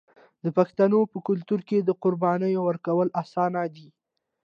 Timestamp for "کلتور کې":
1.27-1.77